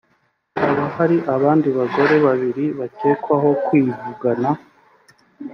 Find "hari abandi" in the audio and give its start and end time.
0.95-1.67